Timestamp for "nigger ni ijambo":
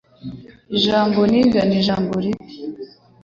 1.31-2.11